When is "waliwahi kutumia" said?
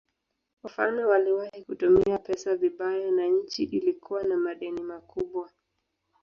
1.05-2.17